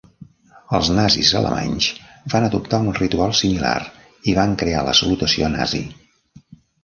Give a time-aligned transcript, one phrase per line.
[0.77, 1.89] Els nazis alemanys
[2.35, 3.75] van adoptar un ritual similar
[4.33, 5.83] i van crear la salutació nazi.